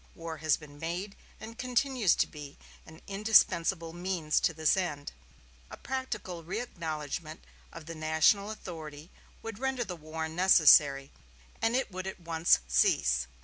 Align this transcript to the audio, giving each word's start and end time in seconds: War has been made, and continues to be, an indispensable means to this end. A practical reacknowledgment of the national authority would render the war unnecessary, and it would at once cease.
War 0.15 0.37
has 0.37 0.57
been 0.57 0.79
made, 0.79 1.15
and 1.39 1.59
continues 1.59 2.15
to 2.15 2.25
be, 2.25 2.57
an 2.87 3.03
indispensable 3.05 3.93
means 3.93 4.39
to 4.39 4.51
this 4.51 4.75
end. 4.75 5.11
A 5.69 5.77
practical 5.77 6.43
reacknowledgment 6.43 7.41
of 7.71 7.85
the 7.85 7.93
national 7.93 8.49
authority 8.49 9.11
would 9.43 9.59
render 9.59 9.83
the 9.83 9.95
war 9.95 10.25
unnecessary, 10.25 11.11
and 11.61 11.75
it 11.75 11.91
would 11.91 12.07
at 12.07 12.19
once 12.19 12.61
cease. 12.67 13.27